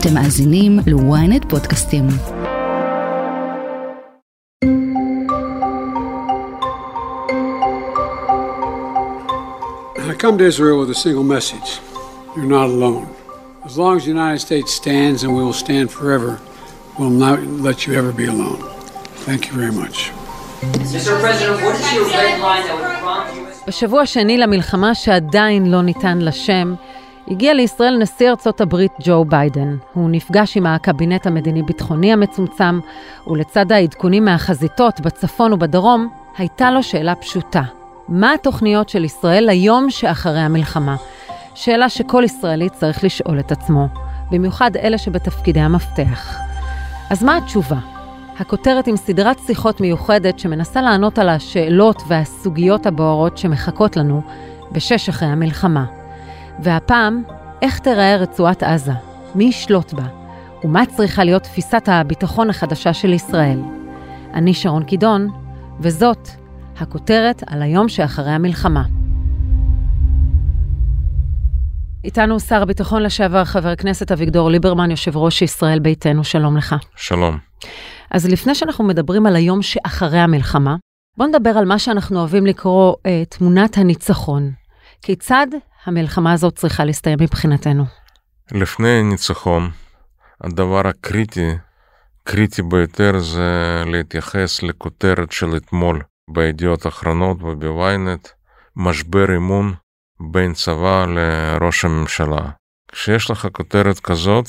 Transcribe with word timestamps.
אתם 0.00 0.14
מאזינים 0.14 0.78
ל-ynet 0.86 1.48
פודקאסטים. 1.48 2.06
I 10.10 10.14
come 10.24 10.38
to 10.38 10.44
Israel 10.44 10.78
with 10.80 10.90
a 10.90 11.00
single 11.06 11.24
message. 11.36 11.68
You're 12.36 12.52
not 12.58 12.68
alone. 12.76 13.08
As 13.68 13.74
long 13.80 13.96
as 13.98 14.02
the 14.04 14.12
United 14.18 14.40
States 14.48 14.70
stands 14.80 15.18
and 15.24 15.30
we 15.36 15.42
will 15.46 15.60
stand 15.66 15.86
forever, 15.98 16.32
we'll 16.96 17.18
not 17.26 17.38
let 17.66 17.76
you 17.84 17.92
ever 18.00 18.12
be 18.22 18.26
alone. 18.34 18.60
Thank 19.26 19.40
you 19.48 19.54
very 19.60 19.74
much. 19.82 19.96
Mr. 20.94 21.12
President, 21.24 21.56
what 21.64 21.74
is 21.80 21.88
your 21.96 22.06
red 22.18 22.36
line 22.46 22.64
that 22.68 22.76
would 22.80 22.98
prompt 23.04 23.36
you? 23.36 23.48
בשבוע 23.68 24.02
השני 24.02 24.38
למלחמה 24.38 24.94
שעדיין 24.94 25.70
לא 25.70 25.82
ניתן 25.82 26.18
לשם, 26.18 26.74
הגיע 27.30 27.54
לישראל 27.54 27.96
נשיא 27.98 28.30
ארצות 28.30 28.60
הברית 28.60 28.92
ג'ו 29.02 29.24
ביידן. 29.24 29.76
הוא 29.92 30.10
נפגש 30.10 30.56
עם 30.56 30.66
הקבינט 30.66 31.26
המדיני-ביטחוני 31.26 32.12
המצומצם, 32.12 32.80
ולצד 33.26 33.72
העדכונים 33.72 34.24
מהחזיתות 34.24 35.00
בצפון 35.00 35.52
ובדרום, 35.52 36.08
הייתה 36.38 36.70
לו 36.70 36.82
שאלה 36.82 37.14
פשוטה. 37.14 37.62
מה 38.08 38.32
התוכניות 38.32 38.88
של 38.88 39.04
ישראל 39.04 39.44
ליום 39.46 39.90
שאחרי 39.90 40.40
המלחמה? 40.40 40.96
שאלה 41.54 41.88
שכל 41.88 42.22
ישראלי 42.24 42.68
צריך 42.68 43.04
לשאול 43.04 43.40
את 43.40 43.52
עצמו, 43.52 43.88
במיוחד 44.30 44.76
אלה 44.76 44.98
שבתפקידי 44.98 45.60
המפתח. 45.60 46.38
אז 47.10 47.24
מה 47.24 47.36
התשובה? 47.36 47.78
הכותרת 48.38 48.86
עם 48.86 48.96
סדרת 48.96 49.38
שיחות 49.46 49.80
מיוחדת 49.80 50.38
שמנסה 50.38 50.82
לענות 50.82 51.18
על 51.18 51.28
השאלות 51.28 52.02
והסוגיות 52.08 52.86
הבוערות 52.86 53.38
שמחכות 53.38 53.96
לנו 53.96 54.22
בשש 54.72 55.08
אחרי 55.08 55.28
המלחמה. 55.28 55.97
והפעם, 56.62 57.22
איך 57.62 57.78
תיראה 57.78 58.16
רצועת 58.16 58.62
עזה? 58.62 58.92
מי 59.34 59.44
ישלוט 59.44 59.92
בה? 59.92 60.06
ומה 60.64 60.86
צריכה 60.86 61.24
להיות 61.24 61.42
תפיסת 61.42 61.82
הביטחון 61.86 62.50
החדשה 62.50 62.92
של 62.92 63.12
ישראל? 63.12 63.60
אני 64.34 64.54
שרון 64.54 64.84
קידון, 64.84 65.28
וזאת 65.80 66.28
הכותרת 66.76 67.42
על 67.46 67.62
היום 67.62 67.88
שאחרי 67.88 68.30
המלחמה. 68.30 68.82
איתנו 72.04 72.40
שר 72.40 72.62
הביטחון 72.62 73.02
לשעבר, 73.02 73.44
חבר 73.44 73.68
הכנסת 73.68 74.12
אביגדור 74.12 74.50
ליברמן, 74.50 74.90
יושב 74.90 75.16
ראש 75.16 75.42
ישראל 75.42 75.78
ביתנו, 75.78 76.24
שלום 76.24 76.56
לך. 76.56 76.76
שלום. 76.96 77.38
אז 78.10 78.26
לפני 78.26 78.54
שאנחנו 78.54 78.84
מדברים 78.84 79.26
על 79.26 79.36
היום 79.36 79.62
שאחרי 79.62 80.18
המלחמה, 80.18 80.76
בוא 81.16 81.26
נדבר 81.26 81.50
על 81.50 81.64
מה 81.64 81.78
שאנחנו 81.78 82.18
אוהבים 82.18 82.46
לקרוא 82.46 82.94
אה, 83.06 83.22
תמונת 83.28 83.78
הניצחון. 83.78 84.50
כיצד 85.02 85.46
המלחמה 85.86 86.32
הזאת 86.32 86.56
צריכה 86.56 86.84
להסתיים 86.84 87.18
מבחינתנו? 87.20 87.84
לפני 88.52 89.02
ניצחון, 89.02 89.70
הדבר 90.40 90.86
הקריטי, 90.86 91.50
קריטי 92.24 92.62
ביותר 92.62 93.18
זה 93.18 93.82
להתייחס 93.86 94.62
לכותרת 94.62 95.32
של 95.32 95.56
אתמול 95.56 96.02
בידיעות 96.30 96.86
אחרונות 96.86 97.42
וב-ynet, 97.42 98.28
משבר 98.76 99.36
אמון 99.36 99.74
בין 100.30 100.52
צבא 100.52 101.06
לראש 101.06 101.84
הממשלה. 101.84 102.50
כשיש 102.92 103.30
לך 103.30 103.48
כותרת 103.52 104.00
כזאת, 104.00 104.46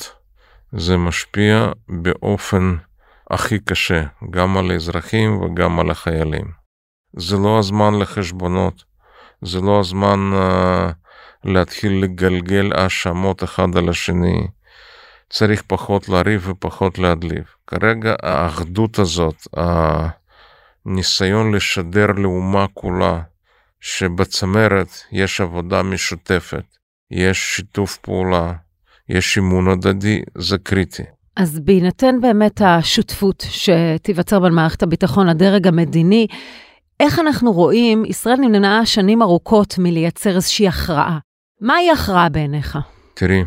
זה 0.71 0.97
משפיע 0.97 1.71
באופן 1.89 2.75
הכי 3.29 3.59
קשה, 3.59 4.03
גם 4.29 4.57
על 4.57 4.71
האזרחים 4.71 5.41
וגם 5.41 5.79
על 5.79 5.91
החיילים. 5.91 6.51
זה 7.13 7.37
לא 7.37 7.59
הזמן 7.59 7.99
לחשבונות, 7.99 8.83
זה 9.41 9.61
לא 9.61 9.79
הזמן 9.79 10.31
uh, 10.33 10.93
להתחיל 11.43 12.03
לגלגל 12.03 12.71
האשמות 12.75 13.43
אחד 13.43 13.77
על 13.77 13.89
השני. 13.89 14.47
צריך 15.29 15.63
פחות 15.67 16.09
לריב 16.09 16.49
ופחות 16.49 16.99
להדליב. 16.99 17.43
כרגע 17.67 18.15
האחדות 18.23 18.99
הזאת, 18.99 19.47
הניסיון 20.85 21.55
לשדר 21.55 22.07
לאומה 22.07 22.65
כולה 22.73 23.21
שבצמרת 23.81 24.87
יש 25.11 25.41
עבודה 25.41 25.83
משותפת, 25.83 26.65
יש 27.11 27.55
שיתוף 27.55 27.97
פעולה, 27.97 28.53
יש 29.09 29.37
אמון 29.37 29.67
הדדי, 29.67 30.21
זה 30.37 30.57
קריטי. 30.57 31.03
אז 31.35 31.59
בהינתן 31.59 32.21
באמת 32.21 32.61
השותפות 32.61 33.45
שתיווצר 33.49 34.39
במערכת 34.39 34.83
הביטחון, 34.83 35.29
הדרג 35.29 35.67
המדיני, 35.67 36.27
איך 36.99 37.19
אנחנו 37.19 37.51
רואים, 37.51 38.05
ישראל 38.05 38.35
נמנעה 38.35 38.85
שנים 38.85 39.21
ארוכות 39.21 39.75
מלייצר 39.77 40.35
איזושהי 40.35 40.67
הכרעה. 40.67 41.19
מהי 41.61 41.91
הכרעה 41.91 42.29
בעיניך? 42.29 42.77
תראי, 43.13 43.43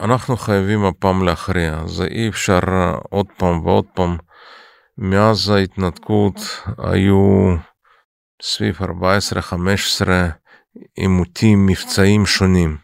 אנחנו 0.00 0.36
חייבים 0.36 0.84
הפעם 0.84 1.22
להכריע, 1.22 1.86
זה 1.86 2.04
אי 2.04 2.28
אפשר 2.28 2.60
עוד 3.10 3.26
פעם 3.36 3.66
ועוד 3.66 3.84
פעם. 3.94 4.16
מאז 4.98 5.50
ההתנתקות 5.50 6.34
היו 6.78 7.54
סביב 8.42 8.78
14-15 8.82 8.86
עימותים 10.94 11.66
מבצעים 11.66 12.26
שונים. 12.26 12.76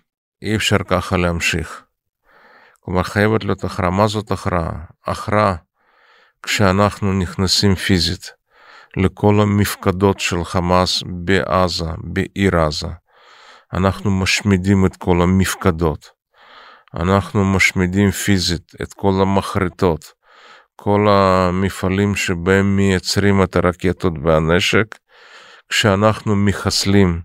אי 0.43 0.56
אפשר 0.56 0.78
ככה 0.88 1.16
להמשיך. 1.16 1.82
כלומר 2.81 3.03
חייבת 3.03 3.44
להיות 3.44 3.64
הכרעה. 3.64 3.91
מה 3.91 4.06
זאת 4.06 4.31
הכרעה? 4.31 4.72
הכרעה 5.06 5.54
כשאנחנו 6.43 7.12
נכנסים 7.12 7.75
פיזית 7.75 8.31
לכל 8.97 9.41
המפקדות 9.41 10.20
של 10.20 10.44
חמאס 10.44 11.03
בעזה, 11.06 11.91
בעיר 11.99 12.60
עזה. 12.60 12.88
אנחנו 13.75 14.10
משמידים 14.10 14.87
את 14.87 14.97
כל 14.97 15.22
המפקדות. 15.22 16.10
אנחנו 16.94 17.44
משמידים 17.44 18.10
פיזית 18.10 18.72
את 18.83 18.93
כל 18.93 19.12
המחרטות, 19.22 20.12
כל 20.77 21.06
המפעלים 21.10 22.16
שבהם 22.16 22.77
מייצרים 22.77 23.43
את 23.43 23.56
הרקטות 23.56 24.12
והנשק, 24.25 24.99
כשאנחנו 25.69 26.37
מחסלים 26.37 27.21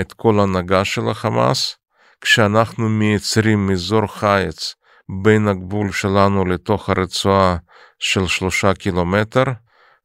את 0.00 0.12
כל 0.12 0.40
הנהגה 0.40 0.84
של 0.84 1.08
החמאס, 1.08 1.76
כשאנחנו 2.20 2.88
מייצרים 2.88 3.70
אזור 3.70 4.06
חיץ 4.06 4.74
בין 5.22 5.48
הגבול 5.48 5.92
שלנו 5.92 6.44
לתוך 6.44 6.88
הרצועה 6.88 7.56
של 7.98 8.26
שלושה 8.26 8.74
קילומטר, 8.74 9.44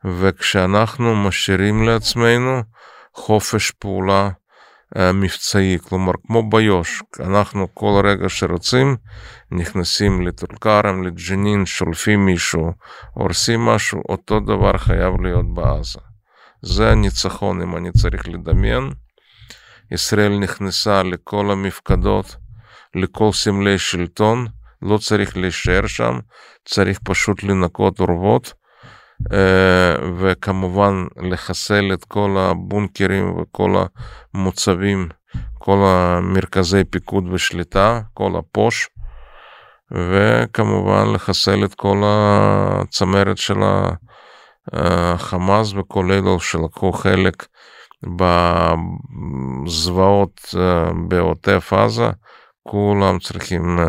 וכשאנחנו 0.05 1.15
משאירים 1.15 1.83
לעצמנו 1.83 2.61
חופש 3.13 3.71
פעולה 3.71 4.29
מבצעי, 4.95 5.77
כלומר 5.83 6.13
כמו 6.27 6.49
ביו"ש, 6.49 7.01
אנחנו 7.19 7.67
כל 7.73 8.01
רגע 8.05 8.29
שרוצים 8.29 8.95
נכנסים 9.51 10.27
לטול 10.27 10.57
כרם, 10.61 11.03
לג'נין, 11.03 11.65
שולפים 11.65 12.25
מישהו, 12.25 12.71
הורסים 13.13 13.59
משהו, 13.59 14.01
אותו 14.09 14.39
דבר 14.39 14.77
חייב 14.77 15.21
להיות 15.21 15.53
בעזה. 15.53 15.99
זה 16.61 16.91
הניצחון 16.91 17.61
אם 17.61 17.75
אני 17.75 17.91
צריך 17.91 18.27
לדמיין. 18.27 18.89
ישראל 19.91 20.37
נכנסה 20.39 21.03
לכל 21.03 21.51
המפקדות, 21.51 22.35
לכל 22.95 23.31
סמלי 23.31 23.77
שלטון, 23.77 24.47
לא 24.81 24.97
צריך 24.97 25.37
להישאר 25.37 25.87
שם, 25.87 26.19
צריך 26.65 26.99
פשוט 27.03 27.43
לנקות 27.43 27.99
אורוות, 27.99 28.53
וכמובן 30.19 31.05
לחסל 31.17 31.91
את 31.93 32.05
כל 32.05 32.35
הבונקרים 32.39 33.37
וכל 33.37 33.75
המוצבים, 34.33 35.09
כל 35.59 35.77
המרכזי 35.85 36.83
פיקוד 36.83 37.33
ושליטה, 37.33 38.01
כל 38.13 38.31
הפוש, 38.39 38.89
וכמובן 39.91 41.13
לחסל 41.13 41.65
את 41.65 41.73
כל 41.75 42.01
הצמרת 42.05 43.37
של 43.37 43.57
החמאס 44.73 45.73
וכל 45.73 46.11
אלו 46.11 46.39
שלקחו 46.39 46.91
חלק 46.91 47.45
בזוועות 49.65 50.55
בעוטף 51.07 51.73
עזה, 51.73 52.09
כולם 52.63 53.19
צריכים 53.19 53.79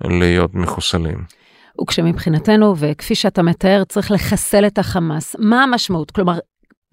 להיות 0.00 0.54
מחוסלים. 0.54 1.45
וכשמבחינתנו, 1.82 2.74
וכפי 2.76 3.14
שאתה 3.14 3.42
מתאר, 3.42 3.84
צריך 3.84 4.10
לחסל 4.10 4.66
את 4.66 4.78
החמאס, 4.78 5.36
מה 5.38 5.62
המשמעות? 5.62 6.10
כלומר, 6.10 6.38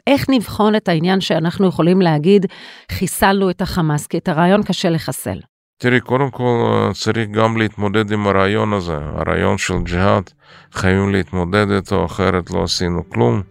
איך 0.07 0.30
נבחון 0.30 0.75
את 0.75 0.89
העניין 0.89 1.21
שאנחנו 1.21 1.68
יכולים 1.68 2.01
להגיד, 2.01 2.45
חיסלנו 2.91 3.50
את 3.50 3.62
החמאס, 3.62 4.07
כי 4.07 4.18
את 4.18 4.27
הרעיון 4.27 4.63
קשה 4.63 4.89
לחסל. 4.89 5.39
תראי, 5.77 6.00
קודם 6.00 6.30
כל 6.30 6.89
צריך 6.94 7.30
גם 7.30 7.57
להתמודד 7.57 8.12
עם 8.12 8.27
הרעיון 8.27 8.74
הזה, 8.74 8.97
הרעיון 8.97 9.57
של 9.57 9.74
ג'יהאד, 9.83 10.30
חייבים 10.71 11.12
להתמודד 11.12 11.71
איתו, 11.71 12.06
אחרת 12.06 12.51
לא 12.51 12.63
עשינו 12.63 13.09
כלום. 13.09 13.41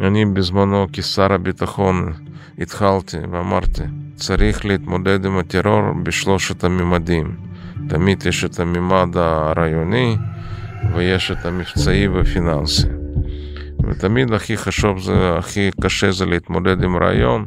אני 0.00 0.24
בזמנו 0.24 0.86
כשר 0.92 1.32
הביטחון 1.32 2.12
התחלתי 2.58 3.16
ואמרתי, 3.30 3.82
צריך 4.14 4.64
להתמודד 4.64 5.24
עם 5.24 5.38
הטרור 5.38 5.82
בשלושת 6.02 6.64
הממדים. 6.64 7.36
תמיד 7.88 8.26
יש 8.26 8.44
את 8.44 8.60
הממד 8.60 9.16
הרעיוני, 9.16 10.16
ויש 10.94 11.30
את 11.30 11.46
המבצעי 11.46 12.08
ופיננסי. 12.08 12.86
ותמיד 13.88 14.32
הכי 14.32 14.56
חשוב 14.56 15.00
זה, 15.00 15.38
הכי 15.38 15.70
קשה 15.80 16.10
זה 16.10 16.26
להתמודד 16.26 16.82
עם 16.82 16.96
רעיון, 16.96 17.46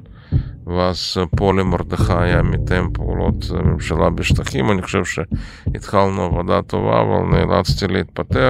ואז 0.68 1.18
פולי 1.36 1.63
מרדכי 1.63 2.13
היה 2.13 2.42
מתאם 2.42 2.94
פעולות 2.94 3.45
ממשלה 3.63 4.10
בשטחים, 4.10 4.72
אני 4.72 4.81
חושב 4.81 5.04
שהתחלנו 5.06 6.22
עבודה 6.22 6.62
טובה, 6.62 7.01
אבל 7.01 7.38
נאלצתי 7.38 7.88
להתפטר. 7.88 8.50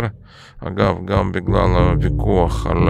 אגב, 0.59 0.95
גם 1.05 1.31
בגלל 1.31 1.69
הוויכוח 1.75 2.67
על 2.67 2.89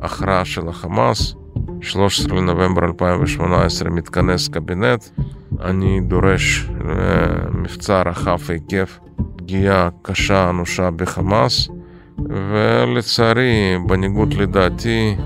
ההכרעה 0.00 0.44
של 0.44 0.68
החמאס, 0.68 1.34
13 1.82 2.36
לנובמבר 2.36 2.84
2018 2.84 3.90
מתכנס 3.90 4.48
קבינט, 4.48 5.04
אני 5.60 6.00
דורש 6.00 6.68
מבצע 7.54 8.02
רחב 8.06 8.38
היקף, 8.48 8.98
פגיעה 9.36 9.88
קשה 10.02 10.50
אנושה 10.50 10.90
בחמאס, 10.90 11.68
ולצערי, 12.28 13.78
בניגוד 13.86 14.34
לדעתי, 14.34 15.16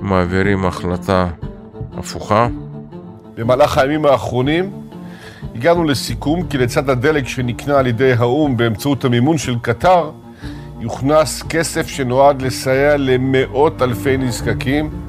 מעבירים 0.00 0.66
החלטה 0.66 1.28
הפוכה. 1.92 2.48
במהלך 3.34 3.78
הימים 3.78 4.04
האחרונים 4.04 4.70
הגענו 5.54 5.84
לסיכום 5.84 6.46
כי 6.46 6.58
לצד 6.58 6.90
הדלק 6.90 7.28
שנקנה 7.28 7.78
על 7.78 7.86
ידי 7.86 8.12
האו"ם 8.12 8.56
באמצעות 8.56 9.04
המימון 9.04 9.38
של 9.38 9.58
קטר, 9.62 10.10
יוכנס 10.80 11.42
כסף 11.42 11.88
שנועד 11.88 12.42
לסייע 12.42 12.96
למאות 12.96 13.82
אלפי 13.82 14.16
נזקקים. 14.16 15.03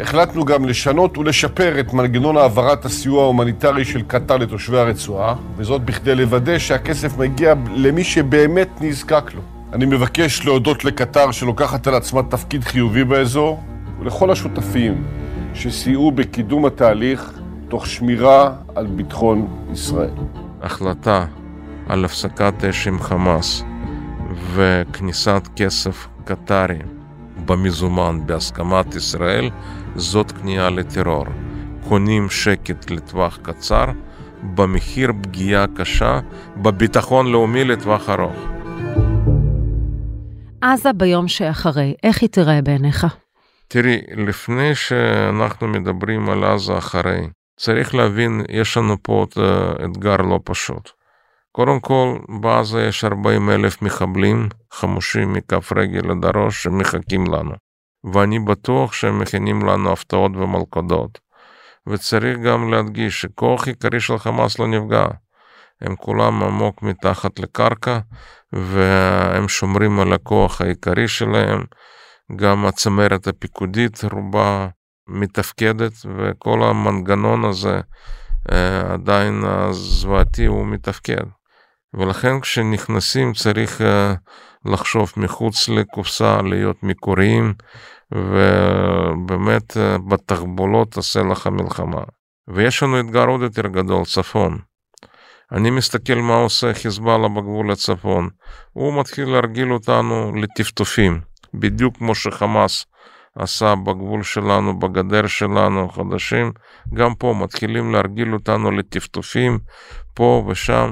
החלטנו 0.00 0.44
גם 0.44 0.64
לשנות 0.64 1.18
ולשפר 1.18 1.80
את 1.80 1.92
מנגנון 1.92 2.36
העברת 2.36 2.84
הסיוע 2.84 3.22
ההומניטרי 3.22 3.84
של 3.84 4.02
קטר 4.02 4.36
לתושבי 4.36 4.78
הרצועה, 4.78 5.34
וזאת 5.56 5.84
בכדי 5.84 6.14
לוודא 6.14 6.58
שהכסף 6.58 7.18
מגיע 7.18 7.54
למי 7.74 8.04
שבאמת 8.04 8.68
נזקק 8.80 9.30
לו. 9.34 9.40
אני 9.72 9.86
מבקש 9.86 10.44
להודות 10.44 10.84
לקטר 10.84 11.30
שלוקחת 11.30 11.86
על 11.86 11.94
עצמה 11.94 12.22
תפקיד 12.22 12.64
חיובי 12.64 13.04
באזור, 13.04 13.62
ולכל 14.00 14.30
השותפים 14.30 15.04
שסייעו 15.54 16.12
בקידום 16.12 16.66
התהליך 16.66 17.32
תוך 17.68 17.86
שמירה 17.86 18.52
על 18.74 18.86
ביטחון 18.86 19.48
ישראל. 19.72 20.14
החלטה 20.62 21.24
על 21.88 22.04
הפסקת 22.04 22.64
אש 22.64 22.88
עם 22.88 22.98
חמאס 22.98 23.64
וכניסת 24.54 25.48
כסף 25.56 26.08
קטרי 26.24 26.78
במזומן 27.44 28.20
בהסכמת 28.26 28.94
ישראל, 28.94 29.50
זאת 29.98 30.32
כניעה 30.32 30.70
לטרור. 30.70 31.24
קונים 31.88 32.30
שקט 32.30 32.90
לטווח 32.90 33.38
קצר 33.42 33.84
במחיר 34.42 35.12
פגיעה 35.22 35.66
קשה 35.76 36.20
בביטחון 36.56 37.26
לאומי 37.32 37.64
לטווח 37.64 38.08
ארוך. 38.08 38.36
עזה 40.60 40.92
ביום 40.92 41.28
שאחרי, 41.28 41.94
איך 42.02 42.22
היא 42.22 42.28
תראה 42.28 42.62
בעיניך? 42.62 43.06
תראי, 43.68 44.00
לפני 44.16 44.74
שאנחנו 44.74 45.68
מדברים 45.68 46.30
על 46.30 46.44
עזה 46.44 46.78
אחרי, 46.78 47.28
צריך 47.56 47.94
להבין, 47.94 48.42
יש 48.48 48.76
לנו 48.76 48.96
פה 49.02 49.26
אתגר 49.84 50.16
לא 50.16 50.40
פשוט. 50.44 50.90
קודם 51.52 51.80
כל, 51.80 52.16
בעזה 52.40 52.82
יש 52.82 53.04
40 53.04 53.50
אלף 53.50 53.82
מחבלים 53.82 54.48
חמושים 54.72 55.32
מכף 55.32 55.72
רגל 55.76 56.10
עד 56.10 56.24
הראש 56.24 56.62
שמחכים 56.62 57.26
לנו. 57.26 57.67
ואני 58.14 58.38
בטוח 58.38 58.92
שהם 58.92 59.18
מכינים 59.18 59.66
לנו 59.66 59.92
הפתעות 59.92 60.32
ומלכודות. 60.36 61.18
וצריך 61.88 62.38
גם 62.38 62.70
להדגיש 62.70 63.20
שכוח 63.20 63.68
עיקרי 63.68 64.00
של 64.00 64.18
חמאס 64.18 64.58
לא 64.58 64.66
נפגע. 64.68 65.06
הם 65.80 65.96
כולם 65.96 66.42
עמוק 66.42 66.82
מתחת 66.82 67.38
לקרקע, 67.38 67.98
והם 68.52 69.48
שומרים 69.48 70.00
על 70.00 70.12
הכוח 70.12 70.60
העיקרי 70.60 71.08
שלהם. 71.08 71.64
גם 72.36 72.66
הצמרת 72.66 73.26
הפיקודית 73.26 74.04
רובה 74.12 74.68
מתפקדת, 75.08 75.92
וכל 76.16 76.62
המנגנון 76.62 77.44
הזה 77.44 77.80
אה, 78.52 78.92
עדיין 78.92 79.44
הזוועתי 79.44 80.46
הוא 80.46 80.66
מתפקד. 80.66 81.24
ולכן 81.94 82.40
כשנכנסים 82.40 83.32
צריך 83.32 83.82
אה, 83.82 84.14
לחשוב 84.68 85.12
מחוץ 85.16 85.68
לקופסה, 85.68 86.42
להיות 86.42 86.82
מקוריים, 86.82 87.54
ובאמת 88.12 89.76
אה, 89.76 89.96
בתחבולות 90.08 90.92
תעשה 90.92 91.20
לך 91.22 91.46
מלחמה. 91.46 92.02
ויש 92.48 92.82
לנו 92.82 93.00
אתגר 93.00 93.26
עוד 93.26 93.40
יותר 93.42 93.66
גדול, 93.66 94.04
צפון. 94.04 94.58
אני 95.52 95.70
מסתכל 95.70 96.14
מה 96.14 96.34
עושה 96.34 96.74
חיזבאללה 96.74 97.28
בגבול 97.28 97.72
הצפון. 97.72 98.28
הוא 98.72 99.00
מתחיל 99.00 99.28
להרגיל 99.28 99.72
אותנו 99.72 100.32
לטפטופים, 100.36 101.20
בדיוק 101.54 101.96
כמו 101.96 102.14
שחמאס 102.14 102.86
עשה 103.38 103.74
בגבול 103.74 104.22
שלנו, 104.22 104.78
בגדר 104.78 105.26
שלנו, 105.26 105.88
חדשים. 105.88 106.52
גם 106.94 107.14
פה 107.14 107.34
מתחילים 107.42 107.92
להרגיל 107.92 108.34
אותנו 108.34 108.70
לטפטופים, 108.70 109.58
פה 110.14 110.44
ושם, 110.48 110.90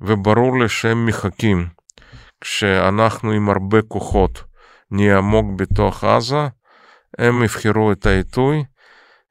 וברור 0.00 0.60
לי 0.60 0.68
שהם 0.68 1.06
מחכים. 1.06 1.79
כשאנחנו 2.40 3.30
עם 3.30 3.48
הרבה 3.50 3.82
כוחות 3.82 4.42
נהיה 4.90 5.18
עמוק 5.18 5.46
בתוך 5.56 6.04
עזה, 6.04 6.48
הם 7.18 7.42
יבחרו 7.42 7.92
את 7.92 8.06
העיתוי 8.06 8.64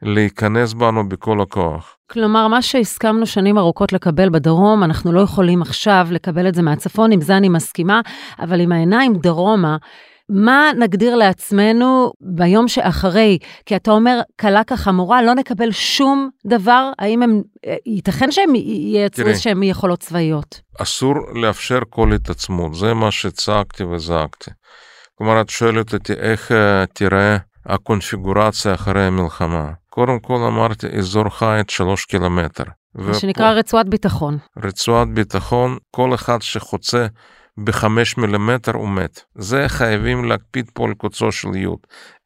להיכנס 0.02 0.74
בנו 0.74 1.10
בכל 1.10 1.42
הכוח. 1.42 1.96
כלומר, 2.12 2.48
מה 2.48 2.62
שהסכמנו 2.62 3.26
שנים 3.26 3.58
ארוכות 3.58 3.94
לקבל 3.94 4.30
בדרום, 4.30 4.84
אנחנו 4.84 5.12
לא 5.12 5.22
יכולים 5.22 5.62
עכשיו 5.62 6.08
לקבל 6.12 6.48
את 6.48 6.56
זה 6.56 6.62
מהצפון, 6.62 7.12
עם 7.12 7.22
זה 7.22 7.38
אני 7.38 7.50
מסכימה, 7.50 8.02
אבל 8.40 8.62
עם 8.62 8.72
העיניים 8.72 9.14
דרומה, 9.16 9.78
מה 10.30 10.72
נגדיר 10.80 11.16
לעצמנו 11.16 12.12
ביום 12.22 12.68
שאחרי? 12.68 13.38
כי 13.66 13.76
אתה 13.76 13.92
אומר, 13.92 14.20
קלה 14.36 14.64
כחמורה, 14.64 15.22
לא 15.22 15.34
נקבל 15.34 15.72
שום 15.72 16.30
דבר, 16.48 16.92
האם 17.00 17.24
הם, 17.24 17.42
ייתכן 17.86 18.32
שהם 18.32 18.56
ייצרו 18.56 19.28
איזשהם 19.28 19.64
יכולות 19.64 20.00
צבאיות? 20.00 20.62
אסור 20.80 21.16
לאפשר 21.34 21.80
כל 21.90 22.14
התעצמות, 22.14 22.76
זה 22.76 22.94
מה 22.94 23.12
שצעקתי 23.12 23.84
וזעקתי. 23.84 24.52
כלומר, 25.16 25.42
את 25.42 25.50
שואלת 25.50 25.94
אותי 25.94 26.14
איך 26.14 26.52
uh, 26.52 26.56
תראה 26.94 27.38
הקונפיגורציה 27.66 28.74
אחרי 28.74 29.04
המלחמה. 29.04 29.72
קודם 29.90 30.20
כל 30.20 30.36
אמרתי 30.36 30.88
אזור 30.98 31.30
חיית 31.30 31.70
שלוש 31.70 32.06
קילומטר. 32.06 32.64
מה 32.96 33.14
שנקרא 33.14 33.52
רצועת 33.52 33.90
ביטחון. 33.90 34.38
רצועת 34.64 35.14
ביטחון, 35.14 35.78
כל 35.92 36.14
אחד 36.14 36.42
שחוצה 36.42 37.08
בחמש 37.64 38.18
מילימטר 38.18 38.76
הוא 38.76 38.90
מת. 38.90 39.22
זה 39.36 39.66
חייבים 39.68 40.26
להקפיד 40.26 40.72
פה 40.74 40.86
על 40.86 40.94
קוצו 40.94 41.32
של 41.32 41.56
יוד. 41.56 41.80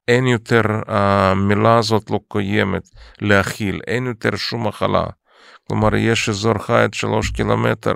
אין 0.07 0.27
יותר, 0.27 0.61
המילה 0.87 1.77
הזאת 1.77 2.09
לא 2.09 2.19
קיימת, 2.31 2.83
להכיל, 3.21 3.81
אין 3.87 4.05
יותר 4.05 4.35
שום 4.35 4.67
מחלה. 4.67 5.05
כלומר, 5.67 5.95
יש 5.95 6.29
אזור 6.29 6.57
חיית 6.57 6.93
שלוש 6.93 7.29
קילומטר, 7.29 7.93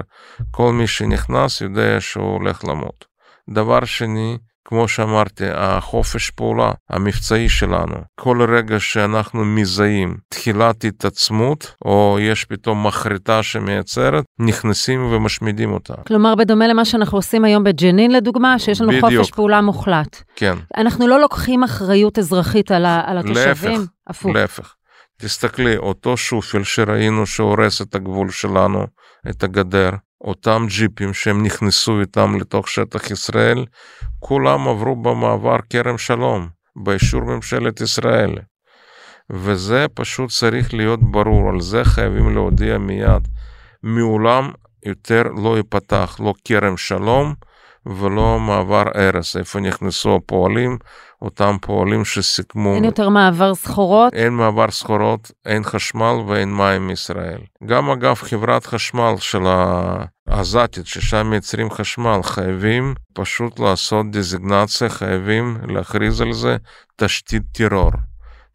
כל 0.51 0.73
מי 0.73 0.87
שנכנס 0.87 1.61
יודע 1.61 2.01
שהוא 2.01 2.33
הולך 2.33 2.65
למות. 2.65 3.05
דבר 3.49 3.85
שני, 3.85 4.37
כמו 4.69 4.87
שאמרתי, 4.87 5.43
החופש 5.53 6.29
פעולה 6.29 6.71
המבצעי 6.89 7.49
שלנו, 7.49 7.95
כל 8.19 8.45
רגע 8.49 8.79
שאנחנו 8.79 9.45
מזהים 9.45 10.17
תחילת 10.29 10.83
התעצמות, 10.83 11.75
או 11.85 12.17
יש 12.21 12.45
פתאום 12.45 12.87
מחרטה 12.87 13.43
שמייצרת, 13.43 14.23
נכנסים 14.39 15.05
ומשמידים 15.05 15.73
אותה. 15.73 15.93
כלומר, 16.07 16.35
בדומה 16.35 16.67
למה 16.67 16.85
שאנחנו 16.85 17.17
עושים 17.17 17.45
היום 17.45 17.63
בג'נין, 17.63 18.11
לדוגמה, 18.11 18.59
שיש 18.59 18.81
לנו 18.81 18.91
בדיוק. 18.91 19.21
חופש 19.21 19.31
פעולה 19.31 19.61
מוחלט. 19.61 20.21
כן. 20.35 20.53
אנחנו 20.77 21.07
לא 21.07 21.19
לוקחים 21.19 21.63
אחריות 21.63 22.19
אזרחית 22.19 22.71
על, 22.71 22.85
על 22.85 23.17
התושבים? 23.17 23.79
להפך, 23.79 23.91
הפוך. 24.07 24.35
להפך. 24.35 24.73
תסתכלי, 25.21 25.77
אותו 25.77 26.17
שופל 26.17 26.63
שראינו 26.63 27.25
שהורס 27.25 27.81
את 27.81 27.95
הגבול 27.95 28.29
שלנו, 28.29 28.85
את 29.29 29.43
הגדר, 29.43 29.89
אותם 30.21 30.65
ג'יפים 30.69 31.13
שהם 31.13 31.43
נכנסו 31.43 31.99
איתם 32.01 32.35
לתוך 32.39 32.69
שטח 32.69 33.11
ישראל, 33.11 33.65
כולם 34.19 34.67
עברו 34.67 34.95
במעבר 34.95 35.57
כרם 35.69 35.97
שלום, 35.97 36.47
באישור 36.75 37.21
ממשלת 37.21 37.81
ישראל. 37.81 38.35
וזה 39.29 39.85
פשוט 39.93 40.29
צריך 40.29 40.73
להיות 40.73 41.11
ברור, 41.11 41.49
על 41.49 41.61
זה 41.61 41.83
חייבים 41.83 42.33
להודיע 42.33 42.77
מיד. 42.77 43.27
מעולם 43.83 44.51
יותר 44.85 45.23
לא 45.43 45.57
ייפתח 45.57 46.17
לא 46.19 46.33
כרם 46.45 46.77
שלום 46.77 47.33
ולא 47.89 48.39
מעבר 48.39 48.83
ארס, 48.95 49.37
איפה 49.37 49.59
נכנסו 49.59 50.15
הפועלים, 50.15 50.77
אותם 51.21 51.55
פועלים 51.61 52.05
שסיכמו... 52.05 52.75
אין 52.75 52.83
יותר 52.83 53.09
מעבר 53.09 53.55
סחורות? 53.55 54.13
אין 54.13 54.33
מעבר 54.33 54.71
סחורות, 54.71 55.31
אין 55.45 55.63
חשמל 55.63 56.15
ואין 56.27 56.53
מים 56.53 56.87
מישראל. 56.87 57.39
גם 57.65 57.89
אגב 57.89 58.15
חברת 58.15 58.65
חשמל 58.65 59.13
של 59.17 59.41
העזתית, 60.27 60.87
ששם 60.87 61.27
מייצרים 61.29 61.71
חשמל, 61.71 62.19
חייבים 62.23 62.93
פשוט 63.13 63.59
לעשות 63.59 64.11
דזיגנציה, 64.11 64.89
חייבים 64.89 65.57
להכריז 65.67 66.21
על 66.21 66.33
זה 66.33 66.57
תשתית 66.95 67.43
טרור. 67.51 67.91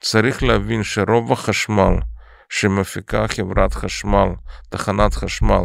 צריך 0.01 0.43
להבין 0.43 0.83
שרוב 0.83 1.33
החשמל 1.33 1.95
שמפיקה 2.49 3.29
חברת 3.29 3.75
חשמל, 3.75 4.29
תחנת 4.69 5.15
חשמל 5.15 5.62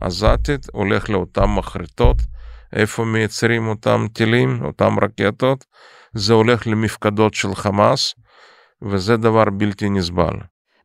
עזתית, 0.00 0.66
הולך 0.72 1.10
לאותן 1.10 1.44
מחרטות, 1.44 2.16
איפה 2.72 3.04
מייצרים 3.04 3.68
אותם 3.68 4.06
טילים, 4.12 4.64
אותם 4.64 4.96
רקטות, 5.02 5.64
זה 6.14 6.32
הולך 6.32 6.66
למפקדות 6.66 7.34
של 7.34 7.54
חמאס, 7.54 8.14
וזה 8.82 9.16
דבר 9.16 9.44
בלתי 9.44 9.90
נסבל. 9.90 10.34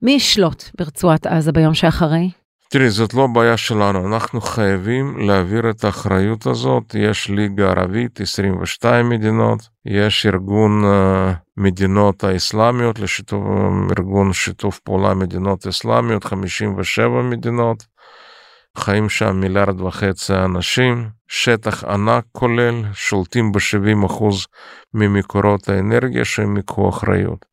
מי 0.02 0.12
ישלוט 0.12 0.63
ברצועת 0.78 1.25
עזה 1.28 1.52
ביום 1.52 1.74
שאחרי? 1.74 2.30
תראי, 2.74 2.90
זאת 2.90 3.13
לא 3.13 3.28
בעיה 3.28 3.58
שלנו, 3.58 4.08
אנחנו 4.08 4.42
חייבים 4.42 5.18
להעביר 5.18 5.70
את 5.70 5.84
האחריות 5.84 6.48
הזאת. 6.48 6.96
יש 6.96 7.30
ליגה 7.30 7.70
ערבית, 7.70 8.22
22 8.22 9.10
מדינות, 9.10 9.60
יש 9.86 10.25
ארגון 10.25 10.84
uh, 10.84 11.34
מדינות 11.58 12.24
האסלאמיות, 12.24 13.00
לשיתוף, 13.00 13.44
ארגון 13.98 14.34
שיתוף 14.34 14.80
פעולה 14.80 15.13
מדינות 15.13 15.68
אסלאמיות, 15.68 16.24
57 16.24 17.22
מדינות. 17.22 17.84
חיים 18.77 19.10
שם 19.10 19.39
מיליארד 19.39 19.82
וחצי 19.82 20.34
אנשים, 20.34 21.10
שטח 21.27 21.84
ענק 21.84 22.24
כולל, 22.32 22.84
שולטים 22.94 23.51
ב-70% 23.51 24.24
ממקורות 24.94 25.70
האנרגיה 25.70 26.25
שהם 26.25 26.58
ייקחו 26.58 26.89
אחריות. 26.89 27.46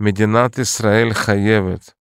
מדינת 0.00 0.58
ישראל 0.58 1.12
חייבת 1.12 1.92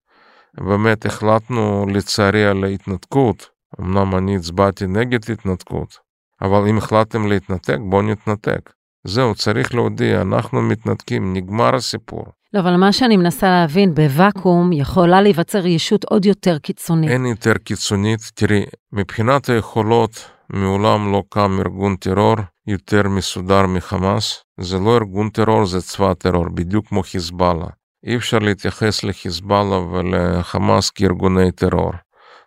באמת 0.57 1.05
החלטנו 1.05 1.85
לצערי 1.93 2.45
על 2.45 2.63
ההתנתקות, 2.63 3.49
אמנם 3.79 4.15
אני 4.15 4.35
הצבעתי 4.35 4.87
נגד 4.87 5.31
התנתקות, 5.31 5.97
אבל 6.41 6.67
אם 6.69 6.77
החלטתם 6.77 7.27
להתנתק, 7.27 7.77
בואו 7.89 8.01
נתנתק. 8.01 8.73
זהו, 9.03 9.35
צריך 9.35 9.75
להודיע, 9.75 10.21
אנחנו 10.21 10.61
מתנתקים, 10.61 11.33
נגמר 11.33 11.75
הסיפור. 11.75 12.25
לא, 12.53 12.59
אבל 12.59 12.75
מה 12.75 12.91
שאני 12.91 13.17
מנסה 13.17 13.49
להבין, 13.49 13.93
בוואקום 13.93 14.73
יכולה 14.73 15.21
להיווצר 15.21 15.65
ישות 15.65 16.03
עוד 16.03 16.25
יותר 16.25 16.57
קיצונית. 16.57 17.09
אין 17.09 17.25
יותר 17.25 17.53
קיצונית. 17.53 18.31
תראי, 18.33 18.65
מבחינת 18.93 19.49
היכולות, 19.49 20.29
מעולם 20.49 21.11
לא 21.11 21.23
קם 21.29 21.59
ארגון 21.59 21.95
טרור 21.95 22.35
יותר 22.67 23.01
מסודר 23.09 23.65
מחמאס. 23.65 24.43
זה 24.59 24.79
לא 24.79 24.95
ארגון 24.95 25.29
טרור, 25.29 25.65
זה 25.65 25.81
צבא 25.81 26.13
טרור, 26.13 26.45
בדיוק 26.53 26.87
כמו 26.87 27.03
חיזבאללה. 27.03 27.67
אי 28.05 28.15
אפשר 28.15 28.39
להתייחס 28.39 29.03
לחיזבאללה 29.03 29.77
ולחמאס 29.77 30.89
כארגוני 30.89 31.51
טרור. 31.51 31.91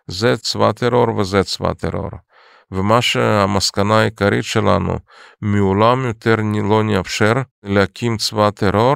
זה 0.07 0.37
צבא 0.37 0.71
טרור 0.71 1.15
וזה 1.17 1.43
צבא 1.43 1.73
טרור. 1.73 2.09
ומה 2.71 3.01
שהמסקנה 3.01 3.99
העיקרית 3.99 4.43
שלנו, 4.43 4.93
מעולם 5.41 6.05
יותר 6.05 6.35
לא 6.69 6.83
נאפשר 6.83 7.33
להקים 7.63 8.17
צבא 8.17 8.49
טרור 8.49 8.95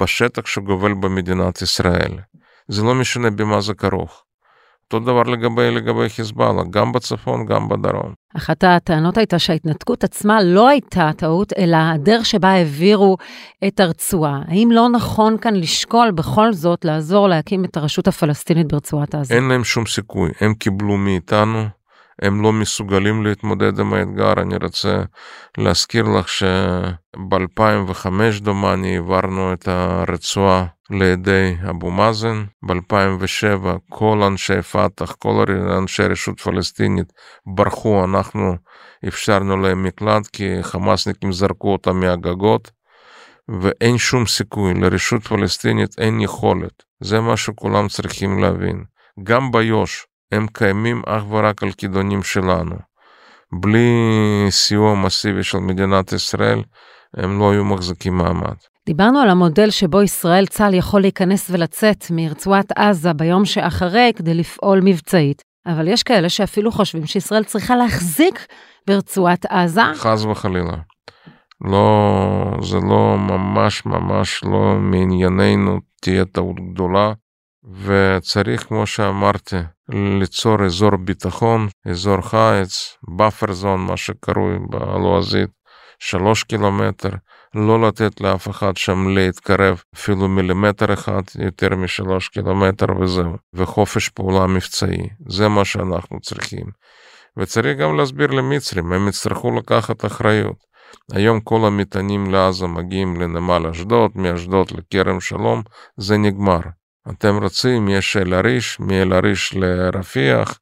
בשטח 0.00 0.46
שגובל 0.46 0.94
במדינת 0.94 1.62
ישראל. 1.62 2.18
זה 2.68 2.82
לא 2.82 2.94
משנה 2.94 3.30
במה 3.30 3.60
זה 3.60 3.74
כרוך. 3.74 4.22
אותו 4.84 5.04
דבר 5.04 5.22
לגבי, 5.22 5.70
לגבי 5.70 6.08
חיזבאללה, 6.08 6.62
גם 6.70 6.92
בצפון, 6.92 7.46
גם 7.46 7.68
בדרום. 7.68 8.14
אחת 8.36 8.64
הטענות 8.64 9.16
הייתה 9.18 9.38
שההתנתקות 9.38 10.04
עצמה 10.04 10.42
לא 10.42 10.68
הייתה 10.68 11.10
טעות, 11.16 11.52
אלא 11.58 11.76
הדרך 11.76 12.26
שבה 12.26 12.48
העבירו 12.48 13.16
את 13.66 13.80
הרצועה. 13.80 14.40
האם 14.48 14.68
לא 14.72 14.88
נכון 14.88 15.38
כאן 15.38 15.54
לשקול 15.54 16.10
בכל 16.10 16.52
זאת 16.52 16.84
לעזור 16.84 17.28
להקים 17.28 17.64
את 17.64 17.76
הרשות 17.76 18.08
הפלסטינית 18.08 18.66
ברצועת 18.66 19.14
עזה? 19.14 19.34
אין 19.34 19.48
להם 19.48 19.64
שום 19.64 19.86
סיכוי, 19.86 20.30
הם 20.40 20.54
קיבלו 20.54 20.96
מאיתנו 20.96 21.64
הם 22.22 22.42
לא 22.42 22.52
מסוגלים 22.52 23.24
להתמודד 23.26 23.80
עם 23.80 23.94
האתגר. 23.94 24.32
אני 24.32 24.56
רוצה 24.62 25.02
להזכיר 25.58 26.04
לך 26.04 26.28
שב-2005 26.28 28.08
דומני 28.40 28.96
העברנו 28.96 29.52
את 29.52 29.68
הרצועה 29.68 30.66
לידי 30.90 31.56
אבו 31.70 31.90
מאזן, 31.90 32.44
ב-2007 32.62 33.66
כל 33.90 34.22
אנשי 34.22 34.62
פת"ח, 34.62 35.12
כל 35.12 35.44
אנשי 35.78 36.02
רשות 36.02 36.40
פלסטינית 36.40 37.12
ברחו, 37.54 38.04
אנחנו 38.04 38.56
אפשרנו 39.08 39.56
להם 39.56 39.82
מקלט 39.82 40.26
כי 40.26 40.62
חמאסניקים 40.62 41.32
זרקו 41.32 41.72
אותם 41.72 42.00
מהגגות. 42.00 42.76
ואין 43.62 43.98
שום 43.98 44.26
סיכוי, 44.26 44.74
לרשות 44.74 45.26
פלסטינית 45.26 45.94
אין 45.98 46.20
יכולת. 46.20 46.82
זה 47.00 47.20
מה 47.20 47.36
שכולם 47.36 47.88
צריכים 47.88 48.38
להבין. 48.38 48.84
גם 49.22 49.52
ביו"ש, 49.52 50.06
הם 50.32 50.46
קיימים 50.52 51.02
אך 51.06 51.22
ורק 51.30 51.62
על 51.62 51.72
כידונים 51.72 52.22
שלנו. 52.22 52.76
בלי 53.52 53.90
סיוע 54.50 54.94
מסיבי 54.94 55.42
של 55.42 55.58
מדינת 55.58 56.12
ישראל, 56.12 56.62
הם 57.16 57.38
לא 57.38 57.52
היו 57.52 57.64
מחזיקים 57.64 58.16
מעמד. 58.18 58.54
דיברנו 58.86 59.18
על 59.18 59.30
המודל 59.30 59.70
שבו 59.70 60.02
ישראל 60.02 60.46
צה"ל 60.46 60.74
יכול 60.74 61.00
להיכנס 61.00 61.50
ולצאת 61.50 62.04
מרצועת 62.10 62.72
עזה 62.72 63.12
ביום 63.12 63.44
שאחרי 63.44 64.12
כדי 64.16 64.34
לפעול 64.34 64.80
מבצעית, 64.84 65.42
אבל 65.66 65.88
יש 65.88 66.02
כאלה 66.02 66.28
שאפילו 66.28 66.72
חושבים 66.72 67.06
שישראל 67.06 67.44
צריכה 67.44 67.76
להחזיק 67.76 68.46
ברצועת 68.86 69.46
עזה. 69.46 69.82
חס 69.94 70.24
וחלילה. 70.24 70.76
לא, 71.60 72.62
זה 72.62 72.76
לא 72.76 73.16
ממש 73.18 73.86
ממש 73.86 74.44
לא 74.44 74.74
מענייננו, 74.80 75.80
תהיה 76.00 76.24
טעות 76.24 76.56
גדולה. 76.72 77.12
וצריך, 77.72 78.66
כמו 78.66 78.86
שאמרתי, 78.86 79.56
ליצור 79.88 80.64
אזור 80.64 80.96
ביטחון, 80.96 81.68
אזור 81.90 82.20
חיץ, 82.20 82.96
buffer 83.08 83.52
zone, 83.52 83.80
מה 83.80 83.96
שקרוי 83.96 84.58
בלועזית, 84.70 85.50
שלוש 85.98 86.42
קילומטר, 86.42 87.10
לא 87.54 87.88
לתת 87.88 88.20
לאף 88.20 88.48
אחד 88.48 88.76
שם 88.76 89.08
להתקרב 89.08 89.82
אפילו 89.94 90.28
מילימטר 90.28 90.94
אחד 90.94 91.22
יותר 91.38 91.76
משלוש 91.76 92.28
קילומטר 92.28 93.00
וזהו, 93.00 93.32
וחופש 93.54 94.08
פעולה 94.08 94.46
מבצעי, 94.46 95.08
זה 95.28 95.48
מה 95.48 95.64
שאנחנו 95.64 96.20
צריכים. 96.20 96.66
וצריך 97.36 97.78
גם 97.78 97.96
להסביר 97.96 98.30
למצרים, 98.30 98.92
הם 98.92 99.08
יצטרכו 99.08 99.50
לקחת 99.50 100.04
אחריות. 100.04 100.56
היום 101.12 101.40
כל 101.40 101.66
המטענים 101.66 102.30
לעזה 102.30 102.66
מגיעים 102.66 103.20
לנמל 103.20 103.66
אשדוד, 103.70 104.10
מאשדוד 104.14 104.70
לכרם 104.70 105.20
שלום, 105.20 105.62
זה 105.96 106.16
נגמר. 106.16 106.60
אתם 107.10 107.42
רוצים, 107.42 107.88
יש 107.88 108.16
אל-עריש, 108.16 108.80
מאל-עריש 108.80 109.54
לרפיח 109.54 110.58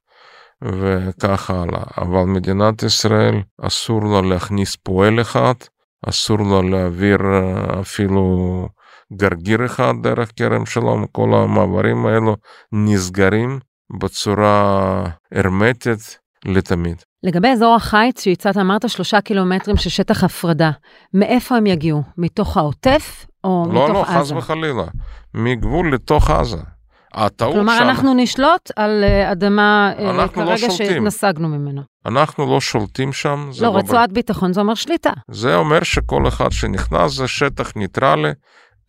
וכך 0.65 1.51
הלאה. 1.51 1.83
אבל 1.97 2.25
מדינת 2.25 2.83
ישראל 2.83 3.35
אסור 3.61 4.01
לה 4.05 4.29
להכניס 4.29 4.77
פועל 4.77 5.21
אחד, 5.21 5.55
אסור 6.09 6.39
לה 6.39 6.71
להעביר 6.71 7.19
אה, 7.25 7.81
אפילו 7.81 8.69
גרגיר 9.13 9.67
אחד 9.67 9.95
דרך 10.03 10.31
כרם 10.37 10.67
שלום, 10.67 11.07
כל 11.13 11.35
המעברים 11.35 12.07
האלו 12.07 12.37
נסגרים 12.73 13.59
בצורה 14.01 15.05
הרמטית 15.33 16.19
לתמיד. 16.45 16.97
לגבי 17.23 17.49
אזור 17.49 17.75
החיץ 17.75 18.25
שהצעת, 18.25 18.57
אמרת 18.57 18.89
שלושה 18.89 19.21
קילומטרים 19.21 19.77
של 19.77 19.91
שטח 19.91 20.25
הפרדה. 20.25 20.71
מאיפה 21.15 21.57
הם 21.57 21.67
יגיעו? 21.67 22.03
מתוך 22.19 22.57
העוטף 22.57 23.27
או 23.45 23.65
לא, 23.73 23.85
מתוך 23.85 23.95
לא, 23.95 24.03
עזה? 24.03 24.35
לא, 24.35 24.41
חס 24.41 24.45
וחלילה. 24.45 24.85
מגבול 25.35 25.95
לתוך 25.95 26.31
עזה. 26.31 26.57
הטעות 27.15 27.55
כלומר, 27.55 27.79
שם, 27.79 27.83
אנחנו 27.83 28.15
נשלוט 28.15 28.71
על 28.77 29.05
אה, 29.05 29.33
אדמה 29.33 29.93
אה, 29.99 30.13
לא 30.13 30.27
כרגע 30.27 30.59
שולטים. 30.59 30.77
שהתנסגנו 30.77 31.49
ממנו. 31.49 31.83
אנחנו 32.07 32.47
לא 32.47 32.61
שולטים 32.61 33.13
שם. 33.13 33.51
לא, 33.61 33.71
ב- 33.71 33.77
רצועת 33.77 34.13
ביטחון 34.13 34.53
זה 34.53 34.61
אומר 34.61 34.75
שליטה. 34.75 35.11
זה 35.31 35.57
אומר 35.57 35.83
שכל 35.83 36.29
אחד 36.29 36.53
שנכנס 36.53 37.13
זה 37.13 37.29
שטח 37.29 37.77
ניטרלי, 37.77 38.31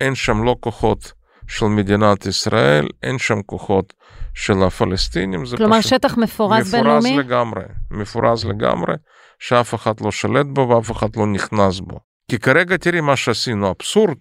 אין 0.01 0.15
שם 0.15 0.43
לא 0.43 0.55
כוחות 0.59 1.12
של 1.47 1.65
מדינת 1.65 2.25
ישראל, 2.25 2.87
אין 3.03 3.17
שם 3.17 3.41
כוחות 3.41 3.93
של 4.33 4.63
הפלסטינים, 4.63 5.45
זה 5.45 5.57
כלומר, 5.57 5.79
פשוט 5.79 5.89
שטח 5.89 6.17
מפורז 6.17 6.67
מפורז 6.67 6.71
בינלאומי? 6.71 7.17
לגמרי, 7.17 7.63
מפורז 7.91 8.45
לגמרי, 8.45 8.93
שאף 9.39 9.75
אחד 9.75 10.01
לא 10.01 10.11
שולט 10.11 10.45
בו 10.45 10.69
ואף 10.69 10.91
אחד 10.91 11.15
לא 11.15 11.27
נכנס 11.27 11.79
בו. 11.79 11.99
כי 12.31 12.39
כרגע 12.39 12.77
תראי 12.77 13.01
מה 13.01 13.15
שעשינו, 13.15 13.71
אבסורד, 13.71 14.17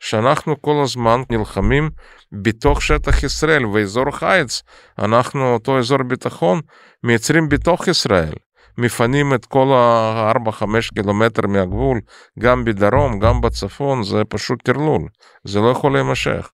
שאנחנו 0.00 0.62
כל 0.62 0.82
הזמן 0.84 1.20
נלחמים 1.30 1.90
בתוך 2.32 2.82
שטח 2.82 3.22
ישראל 3.22 3.66
ואזור 3.66 4.10
חיץ, 4.10 4.62
אנחנו 4.98 5.54
אותו 5.54 5.78
אזור 5.78 6.02
ביטחון 6.02 6.60
מייצרים 7.02 7.48
בתוך 7.48 7.88
ישראל. 7.88 8.32
מפנים 8.78 9.34
את 9.34 9.46
כל 9.46 9.66
ה-4-5 9.72 10.64
קילומטר 10.94 11.46
מהגבול, 11.46 12.00
גם 12.38 12.64
בדרום, 12.64 13.18
גם 13.18 13.40
בצפון, 13.40 14.02
זה 14.02 14.24
פשוט 14.28 14.62
טרלול. 14.62 15.08
זה 15.44 15.60
לא 15.60 15.68
יכול 15.70 15.92
להימשך. 15.92 16.50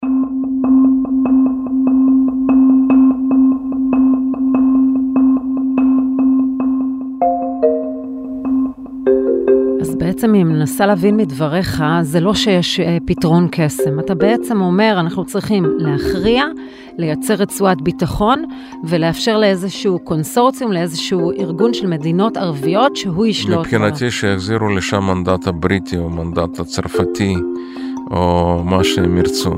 בעצם 10.13 10.35
אם 10.35 10.49
מנסה 10.49 10.87
להבין 10.87 11.17
מדבריך, 11.17 11.83
זה 12.03 12.21
לא 12.21 12.35
שיש 12.35 12.81
אה, 12.81 12.99
פתרון 13.05 13.49
קסם. 13.51 14.01
אתה 14.01 14.15
בעצם 14.15 14.61
אומר, 14.61 14.97
אנחנו 15.01 15.25
צריכים 15.25 15.65
להכריע, 15.79 16.45
לייצר 16.99 17.35
רצועת 17.35 17.83
ביטחון, 17.83 18.45
ולאפשר 18.85 19.39
לאיזשהו 19.39 19.99
קונסורציום, 19.99 20.73
לאיזשהו 20.73 21.33
ארגון 21.33 21.75
של 21.75 21.87
מדינות 21.87 22.37
ערביות, 22.37 22.97
שהוא 22.97 23.27
ישלוט. 23.27 23.59
מבחינתי 23.59 24.11
שיחזירו 24.11 24.69
לשם 24.69 25.03
מנדט 25.05 25.47
הבריטי 25.47 25.99
או 25.99 26.11
מנדט 26.11 26.61
הצרפתי 26.61 27.35
או 28.11 28.61
מה 28.65 28.85
שהם 28.85 29.19
ירצו, 29.19 29.55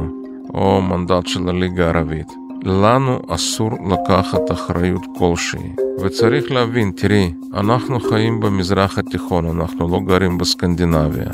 או 0.55 0.83
מנדט 0.83 1.27
של 1.27 1.49
הליגה 1.49 1.87
הערבית. 1.87 2.44
לנו 2.65 3.21
אסור 3.29 3.71
לקחת 3.71 4.53
אחריות 4.53 5.03
כלשהי. 5.19 5.73
וצריך 6.01 6.51
להבין, 6.51 6.93
תראי, 6.97 7.33
אנחנו 7.55 8.01
חיים 8.01 8.41
במזרח 8.41 8.99
התיכון, 8.99 9.61
אנחנו 9.61 9.89
לא 9.89 10.01
גרים 10.07 10.39
בסקנדינביה. 10.39 11.31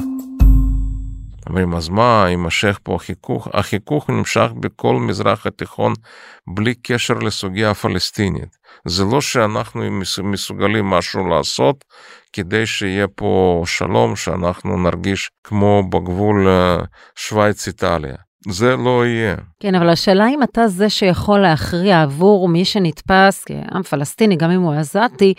אומרים, 1.49 1.75
אז 1.75 1.89
מה, 1.89 2.25
יימשך 2.29 2.79
פה 2.83 2.95
החיכוך? 2.95 3.49
החיכוך 3.53 4.11
נמשך 4.11 4.51
בכל 4.61 4.97
מזרח 4.97 5.47
התיכון 5.47 5.93
בלי 6.55 6.75
קשר 6.75 7.15
לסוגיה 7.15 7.71
הפלסטינית. 7.71 8.59
זה 8.87 9.05
לא 9.05 9.21
שאנחנו 9.21 9.83
מסוגלים 10.23 10.85
משהו 10.85 11.29
לעשות 11.29 11.85
כדי 12.33 12.67
שיהיה 12.67 13.09
פה 13.09 13.63
שלום, 13.67 14.17
שאנחנו 14.17 14.83
נרגיש 14.83 15.31
כמו 15.45 15.83
בגבול 15.91 16.49
אה, 16.49 16.79
שווייץ-איטליה. 17.17 18.30
זה 18.49 18.77
לא 18.77 19.07
יהיה. 19.07 19.35
כן, 19.61 19.75
אבל 19.75 19.89
השאלה 19.89 20.29
אם 20.29 20.43
אתה 20.43 20.69
זה 20.69 20.89
שיכול 20.89 21.41
להכריע 21.41 22.03
עבור 22.03 22.49
מי 22.49 22.65
שנתפס 22.65 23.45
כעם 23.47 23.83
פלסטיני, 23.83 24.37
גם 24.37 24.51
אם 24.51 24.61
הוא 24.61 24.75
עזתי, 24.75 25.35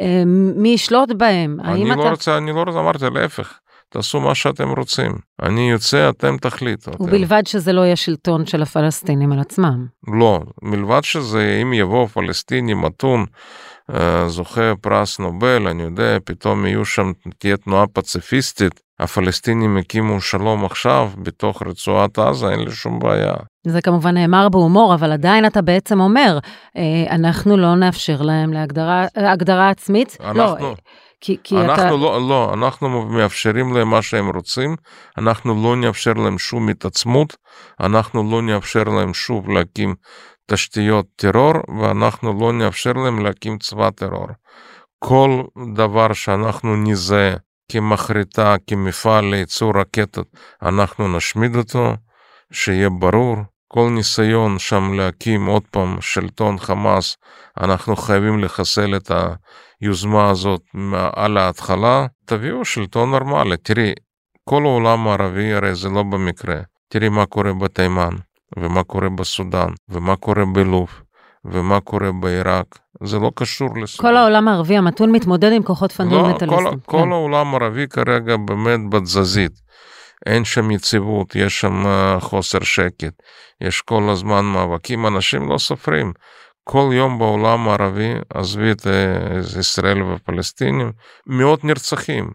אה, 0.00 0.22
מי 0.56 0.68
ישלוט 0.68 1.12
בהם? 1.12 1.56
אני 1.64 1.88
לא 1.88 1.94
אתה... 1.94 2.10
רוצה, 2.10 2.38
אני 2.38 2.52
לא 2.52 2.62
רוצה, 2.66 2.78
אמרתי 2.80 3.04
להפך. 3.14 3.58
תעשו 3.88 4.20
מה 4.20 4.34
שאתם 4.34 4.68
רוצים. 4.68 5.12
אני 5.42 5.70
יוצא, 5.70 6.08
אתם 6.08 6.36
תחליטו. 6.36 6.90
ובלבד 7.00 7.32
אתם. 7.38 7.50
שזה 7.50 7.72
לא 7.72 7.80
יהיה 7.80 7.96
שלטון 7.96 8.46
של 8.46 8.62
הפלסטינים 8.62 9.32
על 9.32 9.40
עצמם. 9.40 9.86
לא, 10.20 10.40
מלבד 10.62 11.04
שזה, 11.04 11.58
אם 11.62 11.72
יבוא 11.72 12.06
פלסטיני 12.06 12.74
מתון, 12.74 13.24
זוכה 14.26 14.72
פרס 14.80 15.18
נובל, 15.18 15.68
אני 15.68 15.82
יודע, 15.82 16.18
פתאום 16.24 16.66
יהיו 16.66 16.84
שם, 16.84 17.12
תהיה 17.38 17.56
תנועה 17.56 17.86
פציפיסטית, 17.86 18.80
הפלסטינים 19.00 19.76
הקימו 19.76 20.20
שלום 20.20 20.64
עכשיו 20.64 21.10
בתוך 21.22 21.62
רצועת 21.62 22.18
עזה, 22.18 22.48
אין 22.48 22.60
לי 22.60 22.70
שום 22.70 22.98
בעיה. 22.98 23.34
זה 23.66 23.80
כמובן 23.80 24.14
נאמר 24.14 24.48
בהומור, 24.48 24.94
אבל 24.94 25.12
עדיין 25.12 25.46
אתה 25.46 25.62
בעצם 25.62 26.00
אומר, 26.00 26.38
אה, 26.76 27.14
אנחנו 27.14 27.56
לא 27.56 27.74
נאפשר 27.74 28.22
להם 28.22 28.52
להגדרה 29.16 29.70
עצמית. 29.70 30.16
אנחנו... 30.20 30.38
לא, 30.60 30.74
כי, 31.20 31.36
כי 31.44 31.56
אנחנו 31.60 31.82
אתה... 31.82 31.90
לא, 31.90 32.28
לא, 32.28 32.54
אנחנו 32.54 33.08
מאפשרים 33.08 33.76
להם 33.76 33.90
מה 33.90 34.02
שהם 34.02 34.30
רוצים, 34.30 34.76
אנחנו 35.18 35.62
לא 35.62 35.76
נאפשר 35.76 36.12
להם 36.12 36.38
שום 36.38 36.68
התעצמות, 36.68 37.36
אנחנו 37.80 38.30
לא 38.30 38.42
נאפשר 38.42 38.84
להם 38.84 39.14
שוב 39.14 39.50
להקים 39.50 39.94
תשתיות 40.50 41.06
טרור, 41.16 41.54
ואנחנו 41.80 42.40
לא 42.40 42.52
נאפשר 42.52 42.92
להם 42.92 43.24
להקים 43.24 43.58
צבא 43.58 43.90
טרור. 43.90 44.28
כל 44.98 45.42
דבר 45.74 46.12
שאנחנו 46.12 46.76
נזהה 46.76 47.34
כמחריטה, 47.72 48.54
כמפעל 48.66 49.24
לייצור 49.24 49.72
רקטות, 49.80 50.26
אנחנו 50.62 51.16
נשמיד 51.16 51.56
אותו, 51.56 51.94
שיהיה 52.52 52.88
ברור. 52.88 53.36
כל 53.68 53.90
ניסיון 53.90 54.58
שם 54.58 54.92
להקים 54.94 55.46
עוד 55.46 55.62
פעם 55.70 56.00
שלטון 56.00 56.58
חמאס, 56.58 57.16
אנחנו 57.60 57.96
חייבים 57.96 58.44
לחסל 58.44 58.96
את 58.96 59.10
היוזמה 59.80 60.30
הזאת 60.30 60.60
על 61.16 61.36
ההתחלה. 61.36 62.06
תביאו 62.24 62.64
שלטון 62.64 63.10
נורמלי. 63.10 63.56
תראי, 63.56 63.92
כל 64.44 64.62
העולם 64.62 65.08
הערבי 65.08 65.52
הרי 65.52 65.74
זה 65.74 65.88
לא 65.88 66.02
במקרה. 66.02 66.60
תראי 66.88 67.08
מה 67.08 67.26
קורה 67.26 67.52
בתימן, 67.52 68.10
ומה 68.58 68.82
קורה 68.82 69.08
בסודאן, 69.08 69.68
ומה 69.88 70.16
קורה 70.16 70.44
בלוב, 70.44 70.88
ומה 71.44 71.80
קורה 71.80 72.12
בעיראק. 72.12 72.78
זה 73.04 73.18
לא 73.18 73.32
קשור 73.34 73.68
לסודאן. 73.82 74.10
כל 74.10 74.16
העולם 74.16 74.48
הערבי 74.48 74.76
המתון 74.76 75.12
מתמודד 75.12 75.52
עם 75.52 75.62
כוחות 75.62 75.92
פונדמנטליסטים. 75.92 76.64
לא, 76.64 76.70
כל, 76.70 76.76
כל 76.84 77.02
כן. 77.04 77.12
העולם 77.12 77.54
הערבי 77.54 77.86
כרגע 77.88 78.36
באמת 78.36 78.80
בתזזית. 78.90 79.52
אין 80.26 80.44
שם 80.44 80.70
יציבות, 80.70 81.36
יש 81.36 81.60
שם 81.60 81.86
אה, 81.86 82.20
חוסר 82.20 82.60
שקט, 82.62 83.12
יש 83.60 83.80
כל 83.80 84.02
הזמן 84.08 84.44
מאבקים, 84.44 85.06
אנשים 85.06 85.48
לא 85.48 85.58
סופרים. 85.58 86.12
כל 86.64 86.90
יום 86.92 87.18
בעולם 87.18 87.68
הערבי, 87.68 88.12
עזבי 88.34 88.70
את 88.70 88.86
אה, 88.86 89.58
ישראל 89.60 90.02
ופלסטינים, 90.02 90.92
מאות 91.26 91.64
נרצחים. 91.64 92.30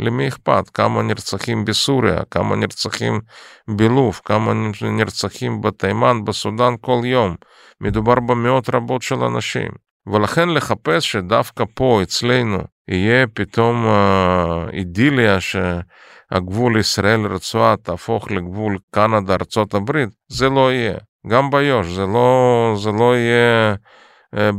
למי 0.00 0.28
אכפת? 0.28 0.70
כמה 0.74 1.02
נרצחים 1.02 1.64
בסוריה, 1.64 2.20
כמה 2.30 2.56
נרצחים 2.56 3.20
בלוב, 3.68 4.20
כמה 4.24 4.52
נרצחים 4.82 5.60
בתימן, 5.60 6.24
בסודאן 6.24 6.74
כל 6.80 7.00
יום. 7.04 7.34
מדובר 7.80 8.14
במאות 8.14 8.74
רבות 8.74 9.02
של 9.02 9.14
אנשים. 9.24 9.68
ולכן 10.06 10.48
לחפש 10.48 11.12
שדווקא 11.12 11.64
פה 11.74 12.00
אצלנו 12.02 12.58
יהיה 12.88 13.26
פתאום 13.26 13.86
אידיליה 14.72 15.38
שהגבול 15.40 16.80
ישראל-רצועה 16.80 17.76
תהפוך 17.76 18.30
לגבול 18.30 18.78
קנדה-ארצות 18.90 19.74
הברית, 19.74 20.08
זה 20.28 20.48
לא 20.48 20.72
יהיה. 20.72 20.96
גם 21.26 21.50
ביו"ש, 21.50 21.86
זה 21.86 22.06
לא, 22.06 22.74
זה 22.76 22.90
לא 22.92 23.16
יהיה 23.16 23.74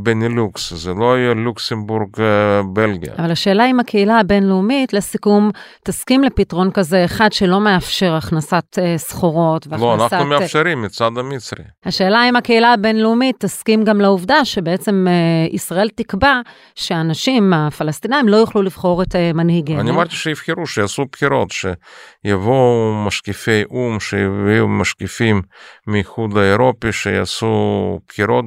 בנילוקס, 0.02 0.72
זה 0.74 0.94
לא 0.94 1.18
יהיה 1.18 1.34
לוקסמבורג 1.34 2.20
אה, 2.20 2.62
בלגיה. 2.72 3.12
אבל 3.18 3.30
השאלה 3.30 3.66
אם 3.66 3.80
הקהילה 3.80 4.18
הבינלאומית, 4.18 4.92
לסיכום, 4.92 5.50
תסכים 5.84 6.24
לפתרון 6.24 6.70
כזה 6.70 7.04
אחד 7.04 7.32
שלא 7.32 7.60
מאפשר 7.60 8.14
הכנסת 8.14 8.64
uh, 8.78 8.98
סחורות 8.98 9.66
והכנסת... 9.66 9.82
לא, 9.82 9.94
אנחנו 9.94 10.26
מאפשרים 10.26 10.82
מצד 10.82 11.10
המצרי. 11.18 11.64
השאלה 11.84 12.28
אם 12.28 12.36
הקהילה 12.36 12.72
הבינלאומית 12.72 13.36
תסכים 13.38 13.84
גם 13.84 14.00
לעובדה 14.00 14.44
שבעצם 14.44 15.06
ישראל 15.52 15.88
תקבע 15.88 16.40
שהאנשים 16.74 17.52
הפלסטינאים 17.52 18.28
לא 18.28 18.36
יוכלו 18.36 18.62
לבחור 18.62 19.02
את 19.02 19.14
מנהיגיהם. 19.34 19.80
אני 19.80 19.90
אמרתי 19.90 20.16
שיבחרו, 20.16 20.66
שיעשו 20.66 21.04
בחירות, 21.12 21.48
שיבואו 21.50 22.94
משקיפי 23.06 23.64
או"ם, 23.70 24.00
שיביאו 24.00 24.68
משקיפים 24.68 25.42
מאיחוד 25.86 26.36
האירופי, 26.36 26.92
שיעשו 26.92 27.98
בחירות 28.08 28.44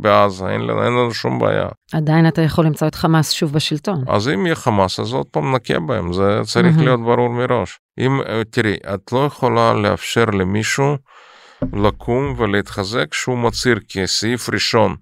בעזה, 0.00 0.48
אין 0.48 0.60
אין 0.72 0.92
לנו 0.92 1.14
שום 1.14 1.38
בעיה. 1.38 1.68
עדיין 1.92 2.28
אתה 2.28 2.42
יכול 2.42 2.66
למצוא 2.66 2.88
את 2.88 2.94
חמאס 2.94 3.30
שוב 3.30 3.52
בשלטון. 3.52 4.04
אז 4.08 4.28
אם 4.28 4.46
יהיה 4.46 4.54
חמאס, 4.54 5.00
אז 5.00 5.12
עוד 5.12 5.26
פעם 5.26 5.54
נכה 5.56 5.80
בהם, 5.80 6.12
זה 6.12 6.40
צריך. 6.44 6.78
להיות 6.78 7.00
ברור 7.00 7.28
מראש. 7.28 7.78
אם, 7.98 8.20
אה, 8.20 8.42
תראי, 8.50 8.76
את 8.94 9.12
לא 9.12 9.24
יכולה 9.26 9.74
לאפשר 9.74 10.24
למישהו 10.24 10.96
לקום 11.72 12.34
ולהתחזק 12.36 13.14
שהוא 13.14 13.38
מצהיר 13.38 13.78
כסעיף 13.88 14.50
ראשון 14.50 14.96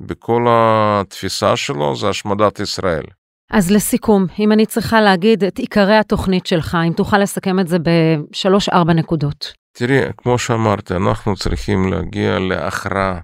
בכל 0.00 0.46
התפיסה 0.48 1.56
שלו 1.56 1.96
זה 1.96 2.08
השמדת 2.08 2.60
ישראל. 2.60 3.04
אז 3.50 3.70
לסיכום, 3.70 4.26
אם 4.38 4.52
אני 4.52 4.66
צריכה 4.66 5.00
להגיד 5.00 5.44
את 5.44 5.58
עיקרי 5.58 5.96
התוכנית 5.96 6.46
שלך, 6.46 6.78
אם 6.88 6.92
תוכל 6.92 7.18
לסכם 7.18 7.60
את 7.60 7.68
זה 7.68 7.76
בשלוש-ארבע 7.82 8.92
נקודות. 8.92 9.52
תראי, 9.72 10.00
כמו 10.16 10.38
שאמרתי, 10.38 10.96
אנחנו 10.96 11.36
צריכים 11.36 11.92
להגיע 11.92 12.38
להכרעה 12.38 13.18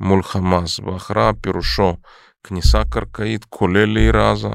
מול 0.00 0.22
חמאס, 0.22 0.80
והכרעה 0.80 1.32
פירושו 1.40 1.96
כניסה 2.44 2.82
קרקעית 2.84 3.44
כולל 3.44 3.94
לעיר 3.94 4.16
עזה, 4.20 4.48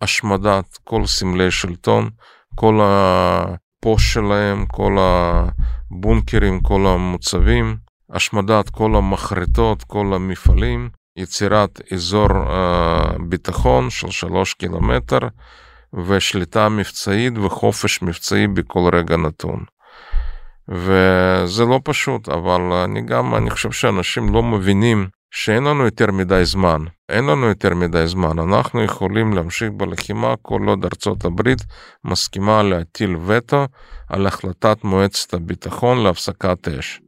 השמדת 0.00 0.78
כל 0.84 1.06
סמלי 1.06 1.50
שלטון, 1.50 2.10
כל 2.54 2.80
הפוש 2.82 4.12
שלהם, 4.12 4.66
כל 4.66 4.96
הבונקרים, 4.98 6.60
כל 6.60 6.86
המוצבים, 6.86 7.76
השמדת 8.10 8.70
כל 8.70 8.96
המחרטות, 8.96 9.82
כל 9.82 10.12
המפעלים, 10.14 10.90
יצירת 11.16 11.80
אזור 11.92 12.28
uh, 12.28 13.22
ביטחון 13.28 13.90
של 13.90 14.10
שלוש 14.10 14.54
קילומטר 14.54 15.18
ושליטה 16.08 16.68
מבצעית 16.68 17.38
וחופש 17.38 18.02
מבצעי 18.02 18.46
בכל 18.46 18.90
רגע 18.92 19.16
נתון. 19.16 19.64
וזה 20.68 21.64
לא 21.64 21.80
פשוט, 21.84 22.28
אבל 22.28 22.60
אני 22.60 23.02
גם, 23.02 23.34
אני 23.34 23.50
חושב 23.50 23.72
שאנשים 23.72 24.34
לא 24.34 24.42
מבינים 24.42 25.08
שאין 25.30 25.64
לנו 25.64 25.84
יותר 25.84 26.12
מדי 26.12 26.44
זמן. 26.44 26.84
אין 27.08 27.26
לנו 27.26 27.46
יותר 27.46 27.74
מדי 27.74 28.06
זמן. 28.06 28.38
אנחנו 28.38 28.82
יכולים 28.82 29.32
להמשיך 29.32 29.70
בלחימה 29.76 30.34
כל 30.42 30.60
עוד 30.66 30.84
ארצות 30.84 31.24
הברית 31.24 31.58
מסכימה 32.04 32.62
להטיל 32.62 33.16
וטו 33.26 33.66
על 34.08 34.26
החלטת 34.26 34.84
מועצת 34.84 35.34
הביטחון 35.34 36.02
להפסקת 36.02 36.68
אש. 36.68 37.00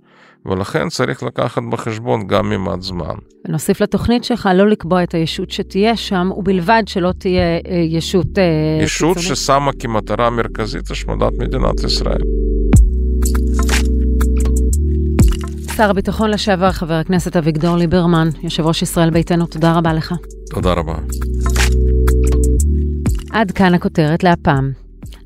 ולכן 0.47 0.89
צריך 0.89 1.23
לקחת 1.23 1.63
בחשבון 1.71 2.27
גם 2.27 2.51
ממד 2.51 2.81
זמן. 2.83 3.15
נוסיף 3.49 3.81
לתוכנית 3.81 4.25
שלך 4.25 4.49
לא 4.55 4.69
לקבוע 4.69 5.03
את 5.03 5.15
הישות 5.15 5.51
שתהיה 5.51 5.97
שם, 5.97 6.31
ובלבד 6.37 6.83
שלא 6.87 7.13
תהיה 7.19 7.41
אה, 7.43 7.77
ישות 7.77 8.39
אה, 8.39 8.79
ישות 8.83 9.17
קיצונית. 9.17 9.39
ששמה 9.39 9.71
כמטרה 9.79 10.31
מרכזית 10.31 10.91
השמדת 10.91 11.33
מדינת 11.39 11.85
ישראל. 11.85 12.21
שר 15.77 15.91
הביטחון 15.91 16.31
לשעבר, 16.31 16.73
חבר 16.73 16.95
הכנסת 16.95 17.37
אביגדור 17.37 17.77
ליברמן, 17.77 18.29
יושב 18.43 18.67
ראש 18.67 18.83
ישראל 18.83 19.11
ביתנו, 19.11 19.47
תודה 19.47 19.73
רבה 19.73 19.93
לך. 19.93 20.15
תודה 20.51 20.73
רבה. 20.73 20.95
עד 23.31 23.51
כאן 23.51 23.75
הכותרת 23.75 24.25
להפעם. 24.25 24.73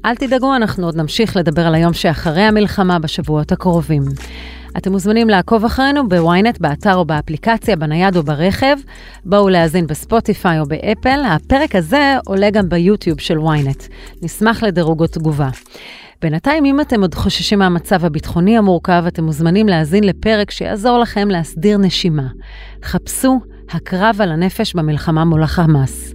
אל 0.04 0.14
תדאגו, 0.14 0.56
אנחנו 0.56 0.86
עוד 0.86 0.96
נמשיך 0.96 1.36
לדבר 1.36 1.66
על 1.66 1.74
היום 1.74 1.92
שאחרי 1.92 2.42
המלחמה 2.42 2.98
בשבועות 2.98 3.52
הקרובים. 3.52 4.02
אתם 4.76 4.92
מוזמנים 4.92 5.28
לעקוב 5.28 5.64
אחרינו 5.64 6.08
בוויינט, 6.08 6.58
באתר 6.60 6.94
או 6.94 7.04
באפליקציה, 7.04 7.76
בנייד 7.76 8.16
או 8.16 8.22
ברכב. 8.22 8.76
בואו 9.24 9.48
להאזין 9.48 9.86
בספוטיפיי 9.86 10.60
או 10.60 10.66
באפל. 10.66 11.20
הפרק 11.26 11.74
הזה 11.74 12.16
עולה 12.26 12.50
גם 12.50 12.68
ביוטיוב 12.68 13.20
של 13.20 13.38
וויינט. 13.38 13.82
נשמח 14.22 14.62
לדירוג 14.62 15.00
או 15.00 15.06
תגובה. 15.06 15.48
בינתיים, 16.22 16.64
אם 16.64 16.80
אתם 16.80 17.00
עוד 17.00 17.14
חוששים 17.14 17.58
מהמצב 17.58 18.04
הביטחוני 18.04 18.58
המורכב, 18.58 19.04
אתם 19.08 19.24
מוזמנים 19.24 19.68
להאזין 19.68 20.04
לפרק 20.04 20.50
שיעזור 20.50 20.98
לכם 20.98 21.28
להסדיר 21.28 21.78
נשימה. 21.78 22.28
חפשו 22.84 23.40
הקרב 23.70 24.16
על 24.20 24.32
הנפש 24.32 24.74
במלחמה 24.74 25.24
מול 25.24 25.42
החמאס. 25.42 26.14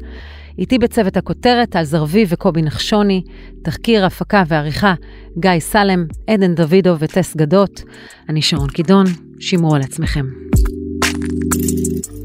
איתי 0.58 0.78
בצוות 0.78 1.18
הכותרת, 1.18 1.70
טל 1.70 1.84
זרביב 1.84 2.28
וקובי 2.32 2.62
נחשוני, 2.62 3.24
תחקיר, 3.64 4.06
הפקה 4.06 4.44
ועריכה, 4.48 4.94
גיא 5.40 5.60
סלם, 5.60 6.06
עדן 6.28 6.56
דוידוב 6.56 6.98
וטס 7.02 7.36
גדות. 7.36 7.82
אני 8.30 8.42
שרון 8.42 8.70
קידון, 8.70 9.06
שמרו 9.40 9.76
על 9.76 9.82
עצמכם. 9.82 10.26
thank 11.56 12.08
you 12.08 12.25